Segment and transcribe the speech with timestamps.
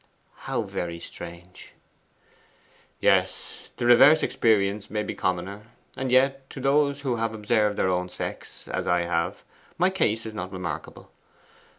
[0.45, 1.73] 'How very strange!'
[2.99, 5.67] 'Yes, the reverse experience may be commoner.
[5.95, 9.43] And yet, to those who have observed their own sex, as I have,
[9.77, 11.11] my case is not remarkable.